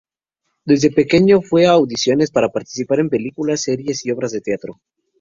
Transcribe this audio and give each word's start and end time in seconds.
Desde 0.65 0.89
pequeño 0.89 1.41
fue 1.43 1.67
a 1.67 1.73
audiciones 1.73 2.31
para 2.31 2.49
participar 2.49 3.01
en 3.01 3.09
películas, 3.11 3.61
series 3.61 4.03
y 4.03 4.09
obras 4.09 4.31
de 4.31 4.41
teatro. 4.41 4.79